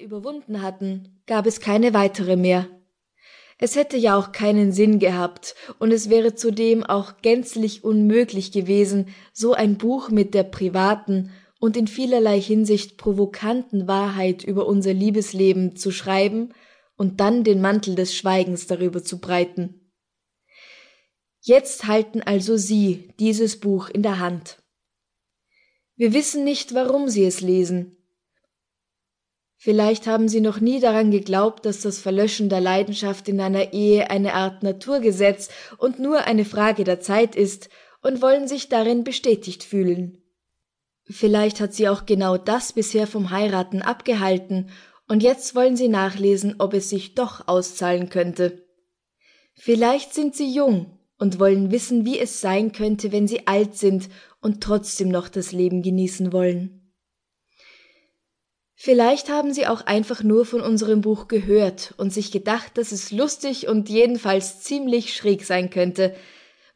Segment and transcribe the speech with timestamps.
[0.00, 2.68] überwunden hatten, gab es keine weitere mehr.
[3.58, 9.08] Es hätte ja auch keinen Sinn gehabt, und es wäre zudem auch gänzlich unmöglich gewesen,
[9.32, 15.76] so ein Buch mit der privaten und in vielerlei Hinsicht provokanten Wahrheit über unser Liebesleben
[15.76, 16.54] zu schreiben
[16.96, 19.92] und dann den Mantel des Schweigens darüber zu breiten.
[21.42, 24.62] Jetzt halten also Sie dieses Buch in der Hand.
[25.96, 27.96] Wir wissen nicht, warum Sie es lesen,
[29.62, 34.08] Vielleicht haben Sie noch nie daran geglaubt, dass das Verlöschen der Leidenschaft in einer Ehe
[34.08, 37.68] eine Art Naturgesetz und nur eine Frage der Zeit ist
[38.00, 40.16] und wollen sich darin bestätigt fühlen.
[41.04, 44.70] Vielleicht hat Sie auch genau das bisher vom Heiraten abgehalten
[45.08, 48.66] und jetzt wollen Sie nachlesen, ob es sich doch auszahlen könnte.
[49.52, 54.08] Vielleicht sind Sie jung und wollen wissen, wie es sein könnte, wenn Sie alt sind
[54.40, 56.79] und trotzdem noch das Leben genießen wollen.
[58.82, 63.12] Vielleicht haben Sie auch einfach nur von unserem Buch gehört und sich gedacht, dass es
[63.12, 66.14] lustig und jedenfalls ziemlich schräg sein könnte,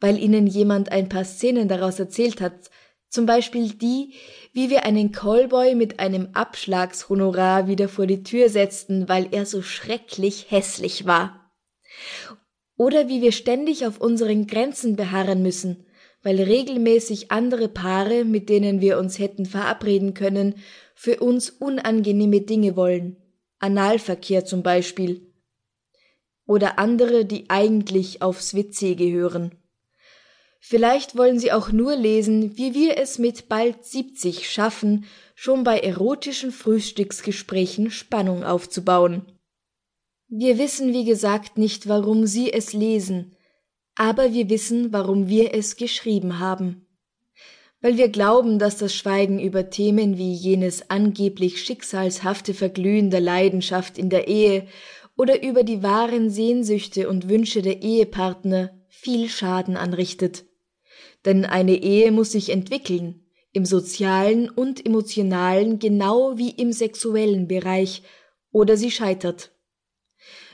[0.00, 2.68] weil Ihnen jemand ein paar Szenen daraus erzählt hat,
[3.08, 4.12] zum Beispiel die,
[4.52, 9.62] wie wir einen Callboy mit einem Abschlagshonorar wieder vor die Tür setzten, weil er so
[9.62, 11.54] schrecklich hässlich war.
[12.76, 15.86] Oder wie wir ständig auf unseren Grenzen beharren müssen,
[16.22, 20.56] weil regelmäßig andere Paare, mit denen wir uns hätten verabreden können,
[20.94, 23.16] für uns unangenehme Dinge wollen,
[23.58, 25.32] Analverkehr zum Beispiel,
[26.46, 29.56] oder andere, die eigentlich aufs WC gehören.
[30.60, 35.78] Vielleicht wollen Sie auch nur lesen, wie wir es mit bald 70 schaffen, schon bei
[35.78, 39.26] erotischen Frühstücksgesprächen Spannung aufzubauen.
[40.28, 43.36] Wir wissen, wie gesagt, nicht, warum Sie es lesen,
[43.94, 46.84] aber wir wissen, warum wir es geschrieben haben
[47.84, 53.98] weil wir glauben, dass das Schweigen über Themen wie jenes angeblich schicksalshafte Verglühen der Leidenschaft
[53.98, 54.66] in der Ehe
[55.18, 60.46] oder über die wahren Sehnsüchte und Wünsche der Ehepartner viel Schaden anrichtet.
[61.26, 68.02] Denn eine Ehe muss sich entwickeln, im sozialen und emotionalen genau wie im sexuellen Bereich,
[68.50, 69.52] oder sie scheitert.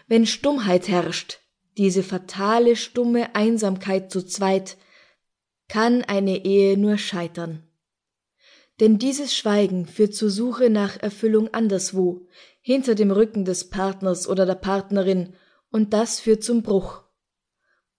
[0.09, 1.38] Wenn Stummheit herrscht,
[1.78, 4.78] diese fatale stumme Einsamkeit zu zweit,
[5.70, 7.62] kann eine Ehe nur scheitern.
[8.81, 12.26] Denn dieses Schweigen führt zur Suche nach Erfüllung anderswo,
[12.60, 15.34] hinter dem Rücken des Partners oder der Partnerin,
[15.70, 17.04] und das führt zum Bruch.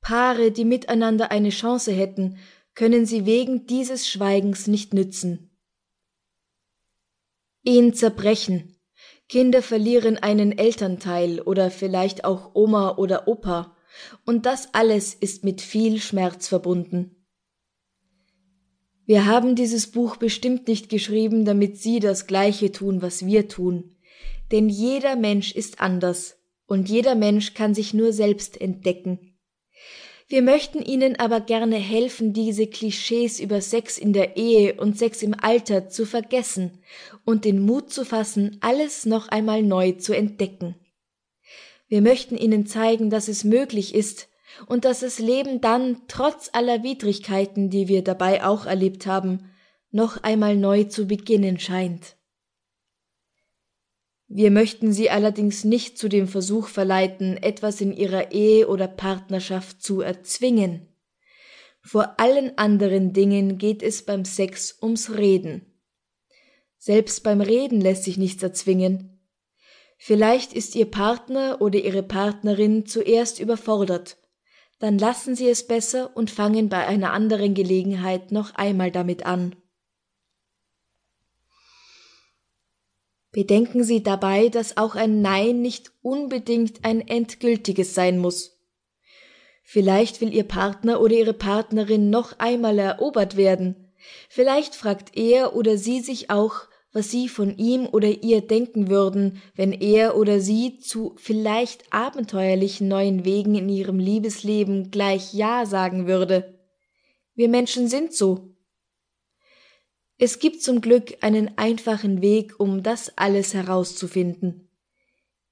[0.01, 2.39] Paare, die miteinander eine Chance hätten,
[2.75, 5.57] können sie wegen dieses Schweigens nicht nützen.
[7.63, 8.75] Ehen zerbrechen,
[9.29, 13.77] Kinder verlieren einen Elternteil oder vielleicht auch Oma oder Opa,
[14.25, 17.20] und das alles ist mit viel Schmerz verbunden.
[19.11, 23.97] Wir haben dieses Buch bestimmt nicht geschrieben, damit Sie das Gleiche tun, was wir tun.
[24.53, 29.35] Denn jeder Mensch ist anders und jeder Mensch kann sich nur selbst entdecken.
[30.29, 35.23] Wir möchten Ihnen aber gerne helfen, diese Klischees über Sex in der Ehe und Sex
[35.23, 36.79] im Alter zu vergessen
[37.25, 40.75] und den Mut zu fassen, alles noch einmal neu zu entdecken.
[41.89, 44.29] Wir möchten Ihnen zeigen, dass es möglich ist,
[44.67, 49.51] und dass das Leben dann, trotz aller Widrigkeiten, die wir dabei auch erlebt haben,
[49.91, 52.16] noch einmal neu zu beginnen scheint.
[54.28, 59.84] Wir möchten Sie allerdings nicht zu dem Versuch verleiten, etwas in Ihrer Ehe oder Partnerschaft
[59.84, 60.88] zu erzwingen.
[61.81, 65.66] Vor allen anderen Dingen geht es beim Sex ums Reden.
[66.78, 69.19] Selbst beim Reden lässt sich nichts erzwingen.
[69.97, 74.18] Vielleicht ist Ihr Partner oder Ihre Partnerin zuerst überfordert
[74.81, 79.56] dann lassen Sie es besser und fangen bei einer anderen Gelegenheit noch einmal damit an.
[83.31, 88.59] Bedenken Sie dabei, dass auch ein Nein nicht unbedingt ein endgültiges sein muss.
[89.64, 93.94] Vielleicht will Ihr Partner oder Ihre Partnerin noch einmal erobert werden.
[94.30, 96.62] Vielleicht fragt er oder sie sich auch,
[96.94, 102.88] was sie von ihm oder ihr denken würden, wenn er oder sie zu vielleicht abenteuerlichen
[102.88, 106.60] neuen Wegen in ihrem Liebesleben gleich Ja sagen würde.
[107.33, 108.56] Wir Menschen sind so.
[110.18, 114.69] Es gibt zum Glück einen einfachen Weg, um das alles herauszufinden.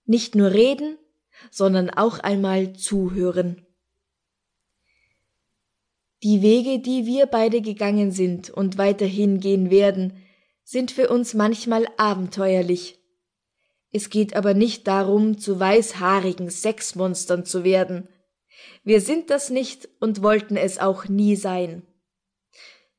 [0.05, 0.97] Nicht nur reden,
[1.49, 3.65] sondern auch einmal zuhören.
[6.21, 10.17] Die Wege, die wir beide gegangen sind und weiterhin gehen werden,
[10.69, 12.99] sind für uns manchmal abenteuerlich.
[13.91, 18.07] Es geht aber nicht darum, zu weißhaarigen Sexmonstern zu werden.
[18.83, 21.87] Wir sind das nicht und wollten es auch nie sein.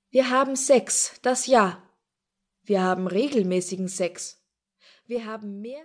[0.09, 1.81] Wir haben Sex, das ja.
[2.65, 4.45] Wir haben regelmäßigen Sex.
[5.07, 5.85] Wir haben mehr